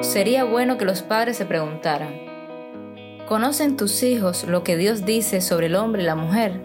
[0.00, 2.14] Sería bueno que los padres se preguntaran,
[3.26, 6.62] ¿conocen tus hijos lo que Dios dice sobre el hombre y la mujer?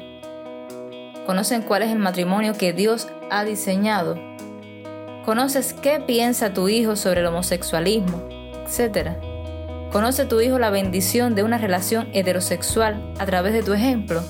[1.26, 4.18] ¿Conocen cuál es el matrimonio que Dios ha diseñado?
[5.26, 8.28] ¿Conoces qué piensa tu hijo sobre el homosexualismo,
[8.66, 9.20] etcétera?
[9.92, 14.22] ¿Conoce tu hijo la bendición de una relación heterosexual a través de tu ejemplo?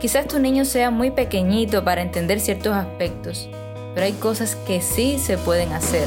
[0.00, 3.48] Quizás tu niño sea muy pequeñito para entender ciertos aspectos,
[3.94, 6.06] pero hay cosas que sí se pueden hacer.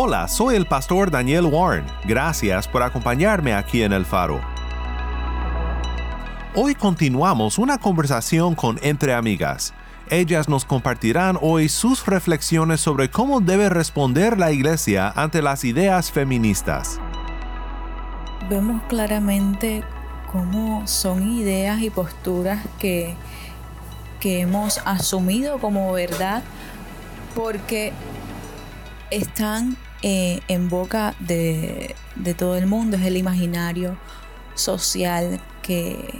[0.00, 1.84] Hola, soy el pastor Daniel Warren.
[2.04, 4.40] Gracias por acompañarme aquí en El Faro.
[6.54, 9.74] Hoy continuamos una conversación con Entre Amigas.
[10.08, 16.12] Ellas nos compartirán hoy sus reflexiones sobre cómo debe responder la Iglesia ante las ideas
[16.12, 17.00] feministas.
[18.48, 19.82] Vemos claramente
[20.30, 23.16] cómo son ideas y posturas que,
[24.20, 26.44] que hemos asumido como verdad
[27.34, 27.92] porque
[29.10, 31.94] están eh, en boca de,
[32.36, 33.96] todo el mundo, es el imaginario
[34.54, 36.14] social que,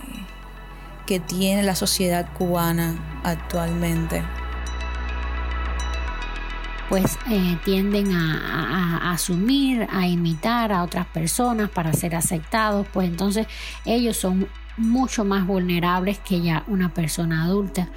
[1.07, 4.23] que tiene la sociedad cubana actualmente
[6.89, 13.47] pues eh, tienden a, asumir, a imitar a otras personas para ser aceptados, pues entonces
[13.85, 17.89] ellos son mucho más vulnerables que ya una persona adulta.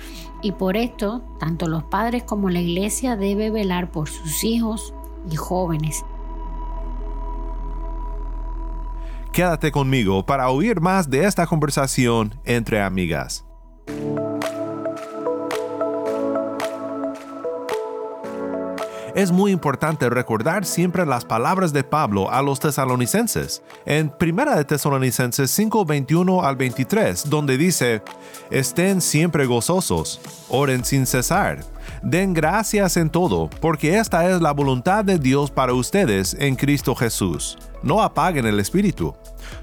[0.41, 4.94] Y por esto, tanto los padres como la iglesia debe velar por sus hijos,
[5.29, 6.03] y jóvenes.
[9.31, 13.45] Quédate conmigo para oír más de esta conversación entre amigas.
[19.21, 24.65] Es muy importante recordar siempre las palabras de Pablo a los tesalonicenses, en 1 de
[24.65, 28.01] Tesalonicenses 5, 21 al 23, donde dice,
[28.49, 31.59] Estén siempre gozosos, oren sin cesar,
[32.01, 36.95] Den gracias en todo, porque esta es la voluntad de Dios para ustedes en Cristo
[36.95, 37.59] Jesús.
[37.83, 39.15] No apaguen el espíritu.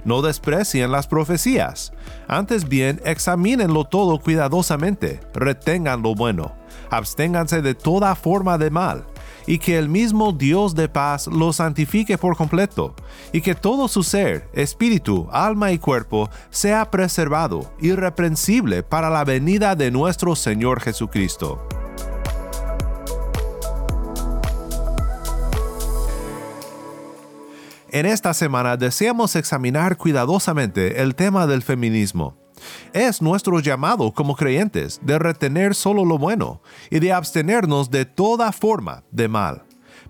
[0.05, 1.93] No desprecien las profecías.
[2.27, 5.21] Antes bien, examínenlo todo cuidadosamente.
[5.35, 6.55] Retengan lo bueno.
[6.91, 9.05] Absténganse de toda forma de mal
[9.49, 12.95] y que el mismo Dios de paz lo santifique por completo,
[13.33, 19.75] y que todo su ser, espíritu, alma y cuerpo sea preservado, irreprensible para la venida
[19.75, 21.67] de nuestro Señor Jesucristo.
[27.91, 32.38] En esta semana deseamos examinar cuidadosamente el tema del feminismo.
[32.93, 38.53] Es nuestro llamado como creyentes de retener solo lo bueno y de abstenernos de toda
[38.53, 39.65] forma de mal.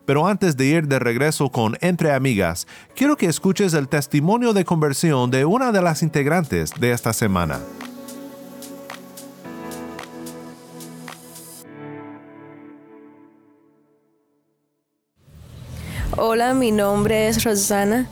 [0.05, 4.65] Pero antes de ir de regreso con Entre Amigas, quiero que escuches el testimonio de
[4.65, 7.61] conversión de una de las integrantes de esta semana.
[16.17, 18.09] Hola, mi nombre es Rosana.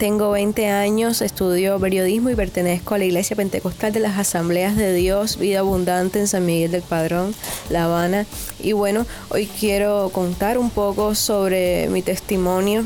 [0.00, 4.94] Tengo 20 años, estudio periodismo y pertenezco a la Iglesia Pentecostal de las Asambleas de
[4.94, 7.34] Dios, Vida Abundante en San Miguel del Padrón,
[7.68, 8.24] La Habana.
[8.58, 12.82] Y bueno, hoy quiero contar un poco sobre mi testimonio.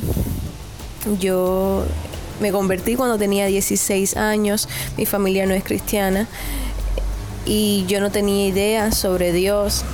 [1.20, 1.84] Yo
[2.40, 6.26] me convertí cuando tenía 16 años, mi familia no es cristiana
[7.46, 9.84] y yo no tenía idea sobre Dios,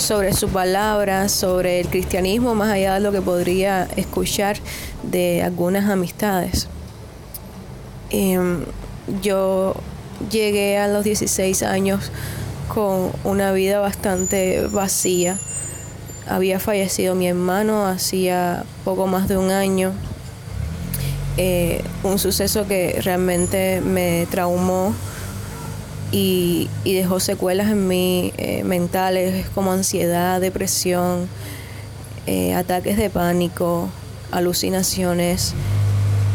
[0.00, 4.56] sobre su palabra, sobre el cristianismo, más allá de lo que podría escuchar
[5.02, 6.68] de algunas amistades.
[8.10, 8.64] Em,
[9.22, 9.74] yo
[10.30, 12.10] llegué a los 16 años
[12.72, 15.38] con una vida bastante vacía.
[16.26, 19.92] Había fallecido mi hermano hacía poco más de un año.
[21.36, 24.94] Eh, un suceso que realmente me traumó
[26.12, 31.28] y, dejó secuelas en mí eh, mentales como ansiedad, depresión,
[32.26, 33.88] eh, ataques de pánico,
[34.30, 35.54] alucinaciones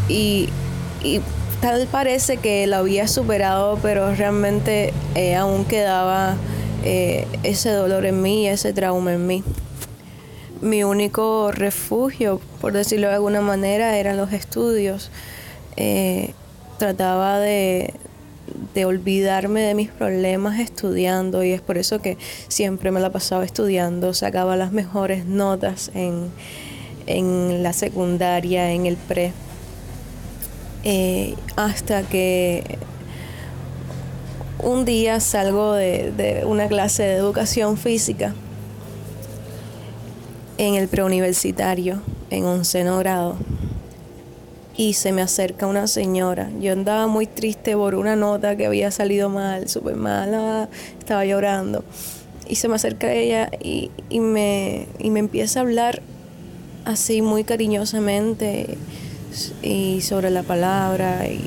[0.10, 0.50] y,
[1.62, 6.36] tal parece que lo había superado pero realmente eh, aún quedaba
[6.84, 9.44] eh, ese dolor en mí, ese trauma en mí.
[10.62, 15.12] Mi único refugio, por decirlo de alguna manera, eran los estudios.
[16.78, 17.94] Trataba de,
[18.74, 23.46] de olvidarme de mis problemas estudiando y es por eso que siempre me la pasaba
[23.46, 26.30] estudiando, sacaba las mejores notas en,
[27.08, 29.32] en la secundaria, en el pre,
[30.84, 32.78] eh, hasta que
[34.60, 38.34] un día salgo de, de una clase de educación física
[40.58, 43.38] en el preuniversitario, en onceno grado
[44.78, 46.50] y se me acerca una señora.
[46.60, 50.70] Yo andaba muy triste por una nota que había salido mal, súper mala,
[51.00, 51.84] estaba llorando.
[52.48, 56.02] Y se me acerca ella y, me, y me empieza a hablar
[56.84, 58.78] así muy cariñosamente
[59.64, 61.42] y sobre la palabra y,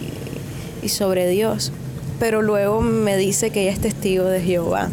[0.82, 1.72] y sobre Dios.
[2.18, 4.90] Pero luego me dice que ella es testigo de Jehová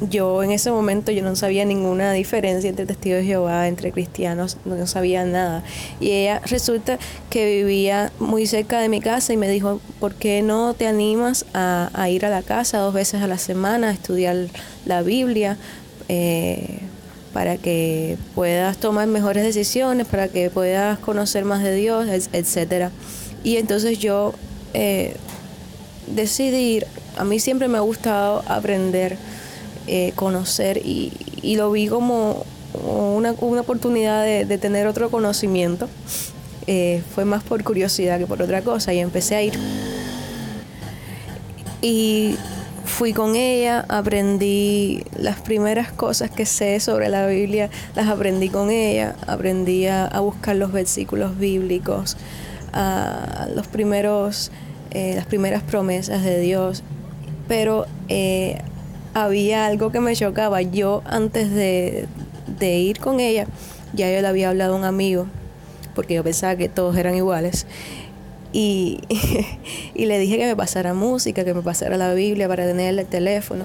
[0.00, 4.56] yo en ese momento yo no sabía ninguna diferencia entre testigos de Jehová, entre cristianos,
[4.64, 5.62] no sabía nada.
[6.00, 6.98] Y ella resulta
[7.30, 11.46] que vivía muy cerca de mi casa y me dijo, ¿por qué no te animas
[11.54, 14.36] a, ir a la casa dos veces a la semana a estudiar
[14.84, 15.56] la Biblia?
[16.08, 16.80] Eh,
[17.32, 22.92] para que puedas tomar mejores decisiones, para que puedas conocer más de Dios, etcétera.
[23.42, 24.34] Y entonces yo
[24.72, 25.16] eh,
[26.06, 26.86] decidí ir.
[27.16, 29.18] A mí siempre me ha gustado aprender
[29.86, 31.12] eh, conocer y,
[31.56, 35.88] lo vi como una, oportunidad de, tener otro conocimiento.
[36.66, 39.52] Eh, fue más por curiosidad que por otra cosa y empecé a ir.
[41.82, 42.36] Y
[42.84, 48.70] fui con ella, aprendí las primeras cosas que sé sobre la Biblia, las aprendí con
[48.70, 52.16] ella, aprendí a, buscar los versículos bíblicos,
[52.72, 54.50] a los primeros,
[54.92, 56.82] eh, las primeras promesas de Dios,
[57.48, 57.84] pero
[59.14, 60.60] había algo que me chocaba.
[60.60, 62.06] Yo antes de,
[62.60, 63.46] ir con ella,
[63.94, 65.26] ya yo le había hablado a un amigo,
[65.94, 67.66] porque yo pensaba que todos eran iguales.
[68.52, 69.00] Y,
[69.94, 73.06] y, le dije que me pasara música, que me pasara la Biblia para tener el
[73.06, 73.64] teléfono.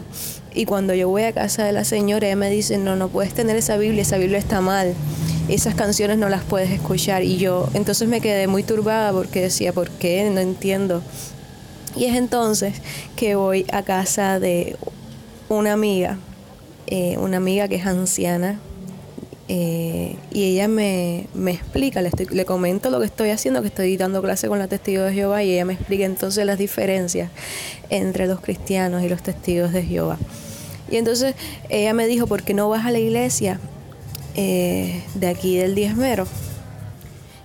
[0.53, 3.33] Y cuando yo voy a casa de la señora, ella me dice, no, no puedes
[3.33, 4.93] tener esa Biblia, esa Biblia está mal.
[5.47, 7.23] Esas canciones no las puedes escuchar.
[7.23, 10.29] Y yo entonces me quedé muy turbada porque decía, ¿por qué?
[10.31, 11.03] No entiendo.
[11.95, 12.75] Y es entonces
[13.15, 14.75] que voy a casa de
[15.49, 16.17] una amiga,
[16.87, 18.59] eh, una amiga que es anciana,
[19.51, 24.21] eh, y ella me, explica, le, le comento lo que estoy haciendo, que estoy dando
[24.21, 27.31] clase con la testigo de Jehová, y ella me explica entonces las diferencias
[27.89, 30.17] entre los cristianos y los testigos de Jehová.
[30.91, 31.35] Y entonces
[31.69, 33.59] ella me dijo, ¿por qué no vas a la iglesia
[34.35, 36.27] eh, de aquí del diezmero?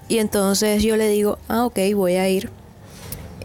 [0.09, 2.51] Y entonces yo le digo, ah, ok, voy a ir.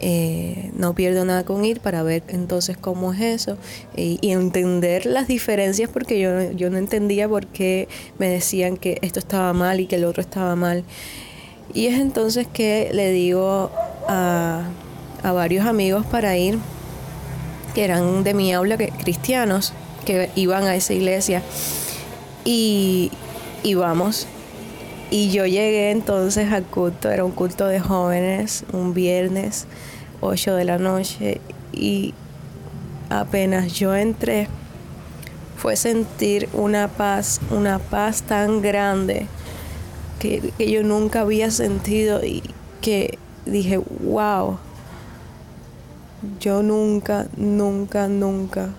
[0.02, 3.58] Eh, no pierdo nada con ir para ver entonces cómo es eso
[3.94, 7.86] y, entender las diferencias porque yo, yo no entendía por qué
[8.18, 10.84] me decían que esto estaba mal y que el otro estaba mal.
[11.74, 13.70] Y es entonces que le digo
[14.08, 14.70] a,
[15.22, 16.58] a varios amigos para ir,
[17.74, 19.72] que eran de mi aula, que, cristianos,
[20.04, 21.42] que iban a esa iglesia.
[22.44, 23.12] Y,
[23.62, 24.26] y vamos.
[25.10, 29.66] Y yo llegué entonces al culto, era un culto de jóvenes, un viernes.
[30.20, 31.40] 8 de la noche
[31.72, 32.14] y
[33.08, 34.48] apenas yo entré
[35.56, 39.26] fue sentir una paz, una paz tan grande
[40.18, 42.42] que, yo nunca había sentido y
[42.80, 44.58] que dije, wow,
[46.38, 48.70] yo nunca, nunca, nunca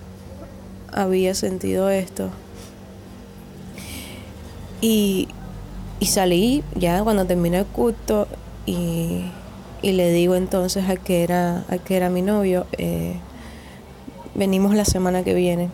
[0.92, 2.30] había sentido esto.
[4.80, 5.28] Y,
[6.02, 8.26] y salí ya cuando terminé el culto
[8.66, 9.22] y
[9.82, 13.14] y le digo entonces a que era, a que era mi novio, eh,
[14.34, 15.68] venimos la semana que viene.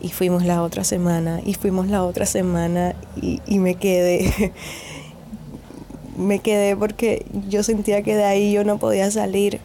[0.00, 4.52] Y fuimos la otra semana, y fuimos la otra semana, y, me quedé.
[6.18, 9.60] me quedé porque yo sentía que de ahí yo no podía salir.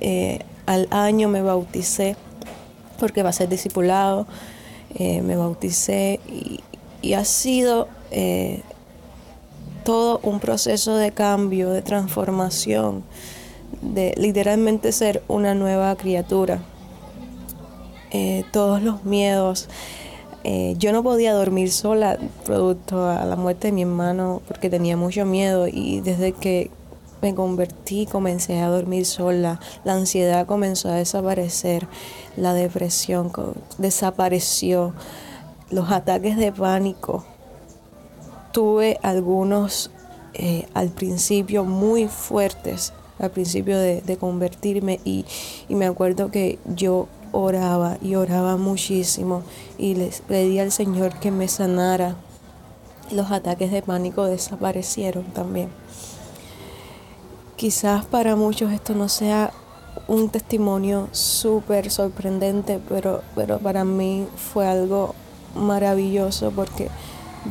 [0.00, 2.16] Eh, al año me bauticé,
[2.98, 4.26] porque va a ser discipulado.
[4.96, 6.60] Eh, me bauticé y,
[7.00, 7.88] y ha sido
[9.84, 13.02] todo un proceso de cambio, de transformación,
[13.80, 16.60] de literalmente ser una nueva criatura.
[18.10, 19.68] Eh, todos los miedos.
[20.44, 24.96] Eh, yo no podía dormir sola producto a la muerte de mi hermano porque tenía
[24.96, 26.70] mucho miedo y desde que
[27.22, 31.86] me convertí comencé a dormir sola, la ansiedad comenzó a desaparecer,
[32.36, 33.30] la depresión
[33.78, 34.92] desapareció,
[35.70, 37.24] los ataques de pánico
[38.52, 39.90] tuve algunos
[40.34, 45.24] eh, al principio muy fuertes, al principio de, convertirme y,
[45.68, 49.42] me acuerdo que yo oraba y oraba muchísimo
[49.78, 52.16] y les pedía al Señor que me sanara.
[53.10, 55.68] Los ataques de pánico desaparecieron también.
[57.56, 59.52] Quizás para muchos esto no sea
[60.08, 65.14] un testimonio súper sorprendente, pero, pero para mí fue algo
[65.54, 66.88] maravilloso porque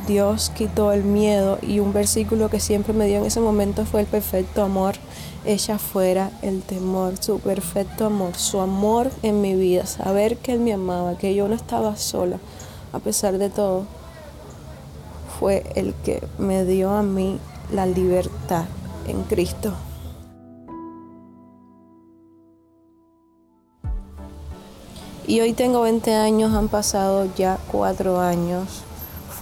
[0.06, 4.00] Dios quitó el miedo y un versículo que siempre me dio en ese momento fue
[4.00, 4.94] el perfecto amor.
[5.44, 10.60] Ella fuera el temor, su perfecto amor, su amor en mi vida, saber que Él
[10.60, 12.38] me amaba, que yo no estaba sola,
[12.92, 13.84] a pesar de todo,
[15.38, 17.38] fue el que me dio a mí
[17.72, 18.64] la libertad
[19.06, 19.74] en Cristo.
[25.26, 28.84] Y hoy tengo 20 años, han pasado ya cuatro años.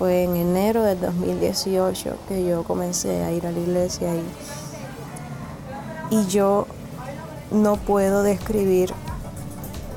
[0.01, 6.27] Fue en enero del 2018 que yo comencé a ir a la iglesia y, y
[6.27, 6.67] yo
[7.51, 8.95] no puedo describir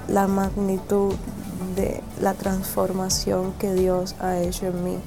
[0.09, 1.15] la magnitud
[1.77, 4.99] de la transformación que Dios ha hecho en mí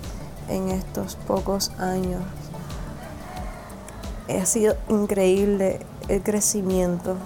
[0.49, 2.23] en estos pocos años.
[4.31, 7.17] Ha sido increíble el crecimiento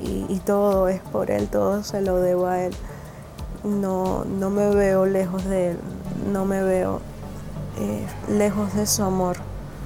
[0.00, 2.74] y, todo es por Él, todo se lo debo a Él.
[3.62, 5.78] No, no me veo lejos de Él,
[6.28, 7.00] no me veo
[7.78, 9.36] eh, lejos de su amor.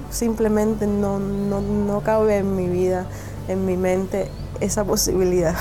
[0.09, 3.05] Simplemente no, no, no cabe en mi vida,
[3.47, 5.55] en mi mente, esa posibilidad.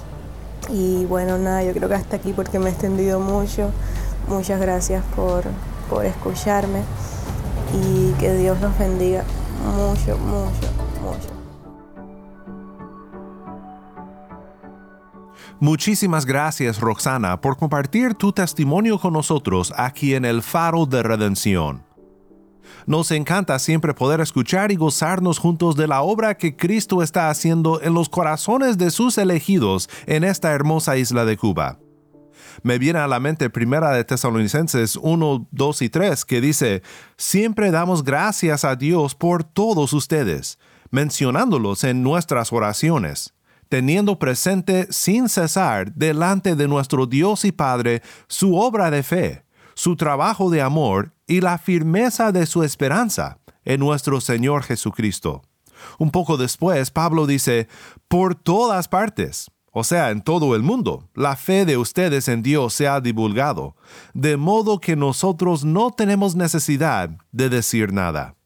[0.68, 3.70] y bueno, nada, yo creo que hasta aquí porque me he extendido mucho.
[4.28, 5.44] Muchas gracias por,
[5.88, 6.82] por escucharme
[7.72, 9.24] y que Dios los bendiga
[9.64, 10.67] mucho, mucho, mucho.
[15.60, 21.84] Muchísimas gracias, Roxana, por compartir tu testimonio con nosotros aquí en el Faro de Redención.
[22.86, 27.82] Nos encanta siempre poder escuchar y gozarnos juntos de la obra que Cristo está haciendo
[27.82, 31.80] en los corazones de sus elegidos en esta hermosa isla de Cuba.
[32.62, 36.82] Me viene a la mente primera de Tesalonicenses 1, 2 y 3 que dice,
[37.16, 40.60] siempre damos gracias a Dios por todos ustedes,
[40.90, 43.34] mencionándolos en nuestras oraciones
[43.68, 49.44] teniendo presente sin cesar delante de nuestro Dios y Padre su obra de fe,
[49.74, 55.42] su trabajo de amor y la firmeza de su esperanza en nuestro Señor Jesucristo.
[55.98, 57.68] Un poco después, Pablo dice,
[58.08, 62.74] por todas partes, o sea, en todo el mundo, la fe de ustedes en Dios
[62.74, 63.76] se ha divulgado,
[64.14, 68.37] de modo que nosotros no tenemos necesidad de decir nada.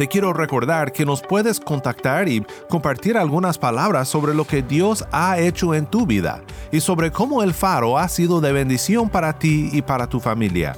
[0.00, 5.04] Te quiero recordar que nos puedes contactar y compartir algunas palabras sobre lo que Dios
[5.12, 6.40] ha hecho en tu vida
[6.72, 10.74] y sobre cómo el faro ha sido de bendición para ti y para tu familia.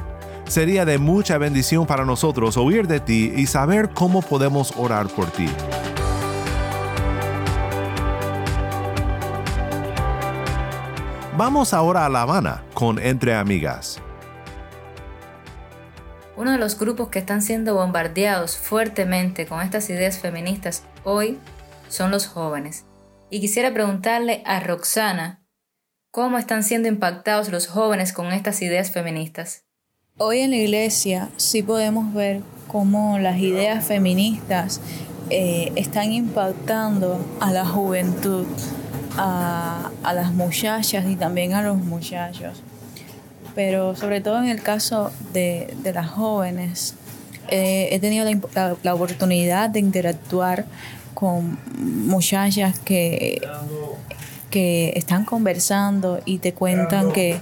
[0.46, 5.30] Sería de mucha bendición para nosotros oír de ti y saber cómo podemos orar por
[5.30, 5.48] ti.
[11.36, 14.00] Vamos ahora a La Habana con Entre Amigas.
[16.36, 21.38] Uno de los grupos que están siendo bombardeados fuertemente con estas ideas feministas hoy
[21.88, 22.86] son los jóvenes.
[23.30, 25.42] Y quisiera preguntarle a Roxana
[26.10, 29.64] ¿Cómo están siendo impactados los jóvenes con estas ideas feministas?
[30.16, 34.80] Hoy en la iglesia sí podemos ver cómo las ideas feministas
[35.28, 38.46] eh, están impactando a la juventud,
[39.18, 42.62] a, las muchachas y también a los muchachos.
[43.54, 46.94] Pero sobre todo en el caso de, las jóvenes,
[47.50, 48.24] eh, he tenido
[48.82, 50.64] la oportunidad de interactuar
[51.12, 53.42] con muchachas que
[54.50, 57.40] que están conversando y te cuentan que,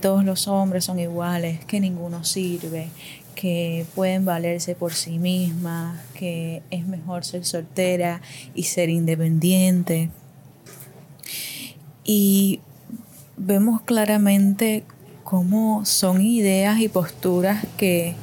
[0.00, 2.88] todos los hombres son iguales, que ninguno sirve,
[3.34, 8.20] que pueden valerse por sí mismas, que es mejor ser soltera
[8.54, 10.10] y ser independiente.
[12.04, 12.60] Y
[13.36, 14.84] vemos claramente
[15.24, 18.14] cómo son ideas y posturas que,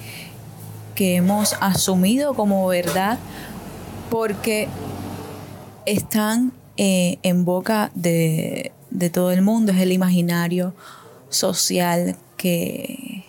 [0.93, 3.17] que hemos asumido como verdad
[4.09, 4.67] porque
[5.85, 8.71] están eh, en boca de,
[9.13, 10.73] todo el mundo, es el imaginario
[11.29, 13.23] social que,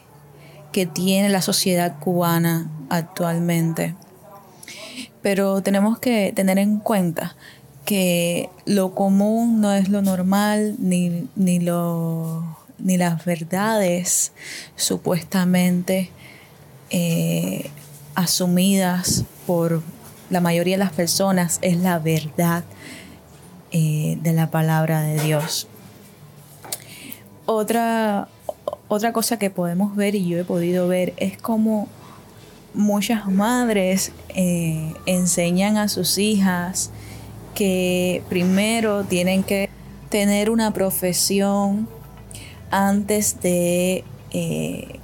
[0.92, 3.94] tiene la sociedad cubana actualmente.
[5.22, 7.34] Pero tenemos que tener en cuenta
[7.86, 11.60] que lo común no es lo normal ni, ni,
[12.78, 14.32] ni las verdades
[14.76, 16.10] supuestamente
[16.90, 17.70] eh,
[18.14, 19.82] asumidas por
[20.30, 22.64] la mayoría de las personas es la verdad
[23.72, 25.66] eh, de la palabra de Dios.
[27.46, 28.28] Otra,
[28.88, 31.88] otra cosa que podemos ver y yo he podido ver es como
[32.74, 36.90] muchas madres eh, enseñan a sus hijas
[37.54, 39.68] que primero tienen que
[40.10, 41.88] tener una profesión
[42.70, 45.00] antes de eh,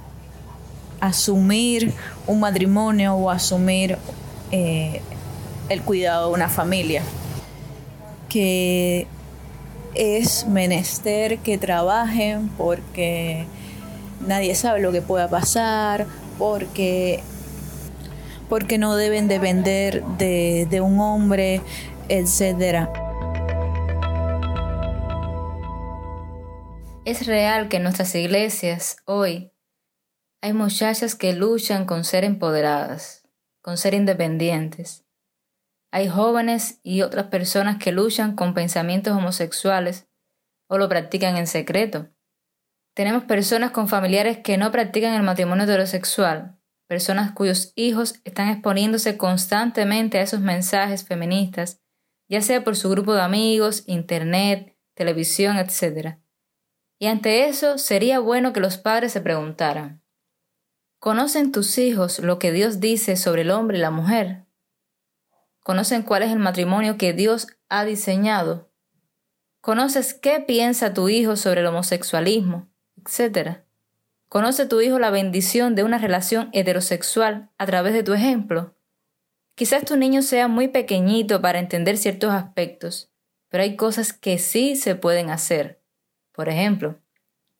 [0.99, 1.93] asumir
[2.27, 3.97] un matrimonio o asumir
[4.51, 7.01] el cuidado de una familia.
[8.33, 9.05] Que
[9.93, 13.45] es menester que trabajen porque
[14.25, 16.07] nadie sabe lo que pueda pasar,
[16.39, 17.21] porque,
[18.49, 21.61] porque no deben depender de, de un hombre,
[22.09, 22.89] etc.
[27.05, 29.51] Es real que en nuestras iglesias hoy
[30.41, 33.23] hay muchachas que luchan con ser empoderadas,
[33.61, 35.05] con ser independientes.
[35.95, 40.07] Hay jóvenes y otras personas que luchan con pensamientos homosexuales
[40.67, 42.09] o lo practican en secreto.
[42.95, 46.57] Tenemos personas con familiares que no practican el matrimonio heterosexual,
[46.87, 51.79] personas cuyos hijos están exponiéndose constantemente a esos mensajes feministas,
[52.27, 56.17] ya sea por su grupo de amigos, internet, televisión, etc.
[56.97, 60.01] Y ante eso sería bueno que los padres se preguntaran,
[60.97, 64.42] ¿conocen tus hijos lo que Dios dice sobre el hombre y la mujer?
[65.63, 68.71] ¿Conocen cuál es el matrimonio que Dios ha diseñado?
[69.61, 73.65] ¿Conoces qué piensa tu hijo sobre el homosexualismo, etcétera?
[74.29, 78.75] ¿Conoce tu hijo la bendición de una relación heterosexual a través de tu ejemplo?
[79.55, 83.11] Quizás tu niño sea muy pequeñito para entender ciertos aspectos,
[83.49, 85.83] pero hay cosas que sí se pueden hacer
[86.33, 86.99] por ejemplo,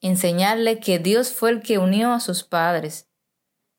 [0.01, 3.07] enseñarle que Dios fue el que unió a sus padres.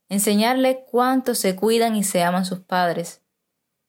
[0.08, 3.22] Enseñarle cuánto se cuidan y se aman sus padres.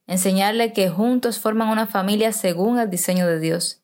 [0.07, 3.83] Enseñarle que juntos forman una familia según el diseño de Dios.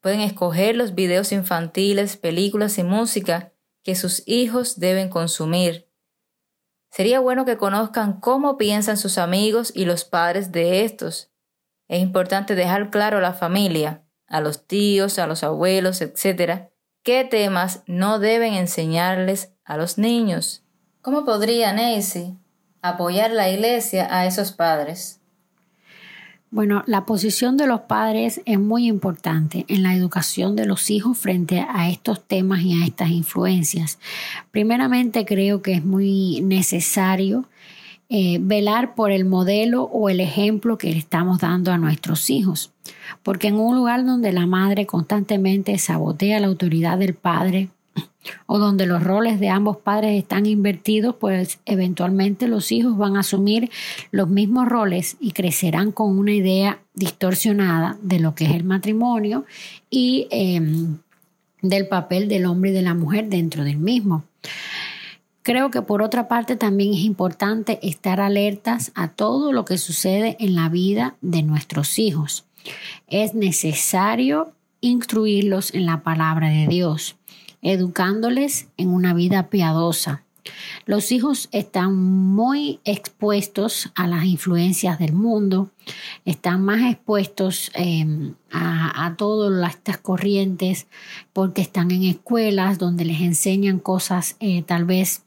[0.00, 5.88] Pueden escoger los videos infantiles, películas y música que sus hijos deben consumir.
[6.90, 11.30] Sería bueno que conozcan cómo piensan sus amigos y los padres de estos.
[11.88, 16.68] Es importante dejar claro a la familia a los tíos, a los abuelos, etc.,
[17.02, 20.64] qué temas no deben enseñarles a los niños.
[21.02, 22.36] ¿Cómo podría Nancy
[22.82, 25.20] apoyar la iglesia a esos padres?
[26.50, 31.18] Bueno, la posición de los padres es muy importante en la educación de los hijos
[31.18, 33.98] frente a estos temas y a estas influencias.
[34.52, 37.48] Primeramente creo que es muy necesario
[38.08, 42.72] eh, velar por el modelo o el ejemplo que le estamos dando a nuestros hijos.
[43.24, 47.70] Porque en un lugar donde la madre constantemente sabotea la autoridad del padre
[48.46, 53.20] o donde los roles de ambos padres están invertidos, pues eventualmente los hijos van a
[53.20, 53.70] asumir
[54.10, 59.44] los mismos roles y crecerán con una idea distorsionada de lo que es el matrimonio
[59.90, 60.98] y em,
[61.62, 64.24] del papel del hombre y de la mujer dentro del mismo.
[65.42, 70.36] Creo que por otra parte también es importante estar alertas a todo lo que sucede
[70.40, 72.44] en la vida de nuestros hijos.
[73.06, 77.14] Es necesario instruirlos en la palabra de Dios,
[77.62, 80.22] educándoles en una vida piadosa.
[80.84, 85.70] Los hijos están muy expuestos a las influencias del mundo,
[86.24, 90.86] están más expuestos em, a, todas estas corrientes
[91.32, 95.25] porque están en escuelas donde les enseñan cosas eh, tal vez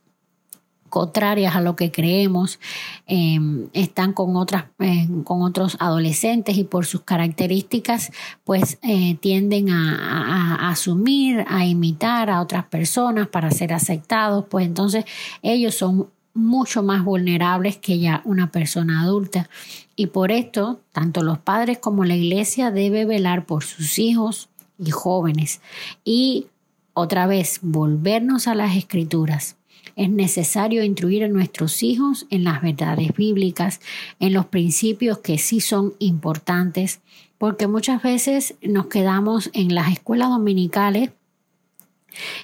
[0.89, 2.60] contrarias a lo que creemos,
[3.08, 8.12] em, están con, otras, eh, con otros adolescentes y por sus características
[8.43, 15.06] pues eh, tienden a, asumir, a imitar a otras personas para ser aceptados, pues entonces
[15.41, 19.49] ellos son mucho más vulnerables que ya una persona adulta.
[19.95, 24.91] Y por esto, tanto los padres como la iglesia debe velar por sus hijos y
[24.91, 25.62] jóvenes.
[26.06, 26.47] Y
[26.93, 29.59] otra vez, volvernos a las escrituras
[29.96, 33.82] es necesario instruir a nuestros hijos en las verdades bíblicas,
[34.20, 37.02] en los principios que sí son importantes,
[37.38, 41.12] porque muchas veces nos quedamos en las escuelas dominicales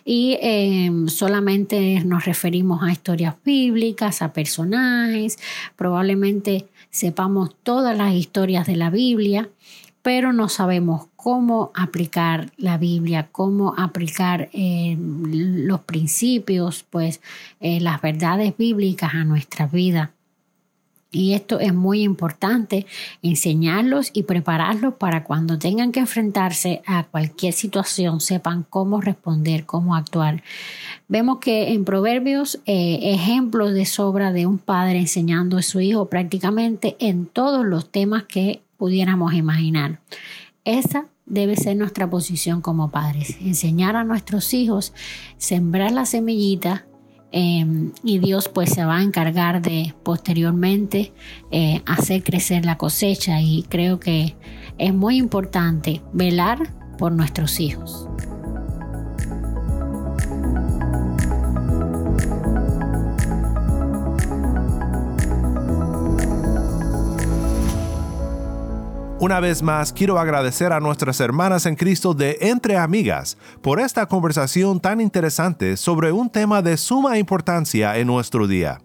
[0.04, 5.40] y em, solamente nos referimos a historias bíblicas, a personajes,
[5.76, 9.50] probablemente sepamos todas las historias de la Biblia,
[10.02, 17.20] pero no sabemos cómo aplicar la Biblia, cómo aplicar eh, los principios, pues
[17.60, 20.12] eh, las verdades bíblicas a nuestra vida.
[21.10, 22.86] Y esto es muy importante,
[23.24, 29.96] enseñarlos y prepararlos para cuando tengan que enfrentarse a cualquier situación, sepan cómo responder, cómo
[29.96, 30.44] actuar.
[31.08, 36.08] Vemos que en Proverbios eh, ejemplos de sobra de un padre enseñando a su hijo
[36.08, 40.02] prácticamente en todos los temas que pudiéramos imaginar.
[40.66, 44.94] Esa debe ser nuestra posición como padres, enseñar a nuestros hijos,
[45.38, 46.88] sembrar la semillita
[47.32, 51.14] em, y Dios pues se va a encargar de posteriormente
[51.52, 54.36] eh, hacer crecer la cosecha y creo que
[54.78, 58.08] es muy importante velar por nuestros hijos.
[69.18, 74.06] Una vez más, quiero agradecer a nuestras hermanas en Cristo de Entre Amigas por esta
[74.08, 78.82] conversación tan interesante sobre un tema de suma importancia en nuestro día.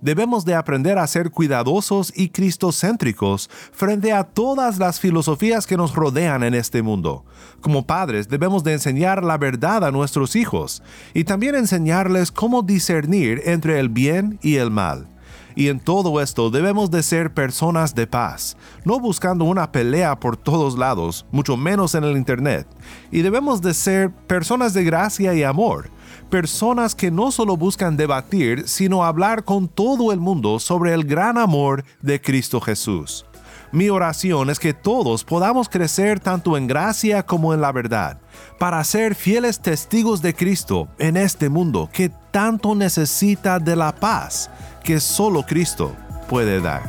[0.00, 5.94] Debemos de aprender a ser cuidadosos y cristocéntricos frente a todas las filosofías que nos
[5.94, 7.26] rodean en este mundo.
[7.60, 13.42] Como padres debemos de enseñar la verdad a nuestros hijos y también enseñarles cómo discernir
[13.44, 15.15] entre el bien y el mal.
[15.56, 20.36] Y en todo esto debemos de ser personas de paz, no buscando una pelea por
[20.36, 22.68] todos lados, mucho menos en el Internet.
[23.10, 25.88] Y debemos de ser personas de gracia y amor,
[26.28, 31.38] personas que no solo buscan debatir, sino hablar con todo el mundo sobre el gran
[31.38, 33.24] amor de Cristo Jesús.
[33.72, 38.20] Mi oración es que todos podamos crecer tanto en gracia como en la verdad,
[38.58, 44.50] para ser fieles testigos de Cristo en este mundo que tanto necesita de la paz
[44.84, 45.96] que solo Cristo
[46.28, 46.82] puede dar.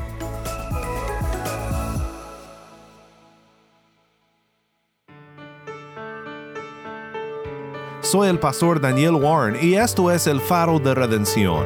[8.01, 11.65] Soy el pastor Daniel Warren y esto es el faro de redención.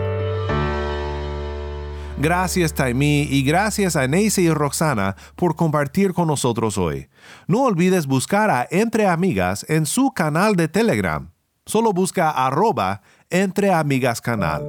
[2.20, 7.10] Gracias Taimí y gracias a Neisy y Roxana por compartir con nosotros hoy.
[7.48, 11.32] No olvides buscar a Entre Amigas en su canal de Telegram.
[11.66, 14.62] Solo busca arroba Entre Amigas Canal.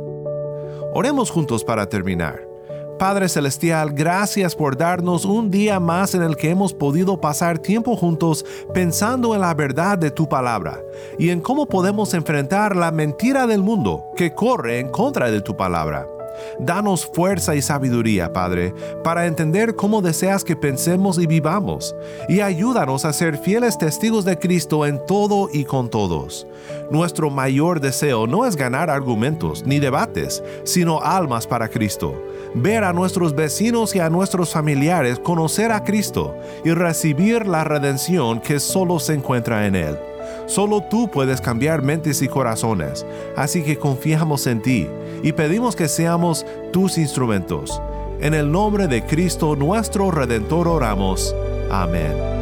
[0.94, 2.40] Oremos juntos para terminar.
[2.96, 7.96] Padre Celestial, gracias por darnos un día más en el que hemos podido pasar tiempo
[7.96, 10.78] juntos pensando en la verdad de tu palabra
[11.18, 15.56] y en cómo podemos enfrentar la mentira del mundo que corre en contra de tu
[15.56, 16.06] palabra.
[16.58, 21.94] Danos fuerza y sabiduría, Padre, para entender cómo deseas que pensemos y vivamos,
[22.28, 26.46] y ayúdanos a ser fieles testigos de Cristo en todo y con todos.
[26.90, 32.14] Nuestro mayor deseo no es ganar argumentos ni debates, sino almas para Cristo.
[32.54, 38.40] Ver a nuestros vecinos y a nuestros familiares conocer a Cristo y recibir la redención
[38.40, 40.11] que solo se encuentra en Él.
[40.46, 44.88] Solo tú puedes cambiar mentes y corazones, así que confiamos en ti
[45.22, 47.80] y pedimos que seamos tus instrumentos.
[48.20, 51.34] En el nombre de Cristo nuestro Redentor oramos.
[51.70, 52.41] Amén.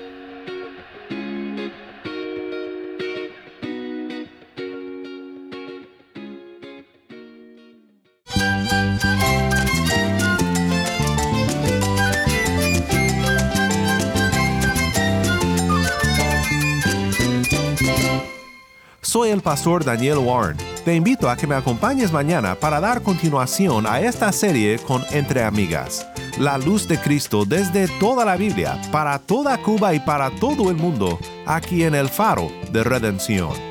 [19.51, 20.55] pastor Daniel Warren.
[20.85, 25.43] Te invito a que me acompañes mañana para dar continuación a esta serie con Entre
[25.43, 26.07] Amigas.
[26.39, 30.77] La luz de Cristo desde toda la Biblia, para toda Cuba y para todo el
[30.77, 33.70] mundo, aquí en el faro de redención.